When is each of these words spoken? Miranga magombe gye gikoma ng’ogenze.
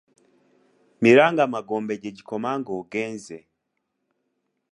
Miranga 1.01 1.43
magombe 1.53 1.93
gye 2.01 2.11
gikoma 2.17 2.51
ng’ogenze. 2.59 3.37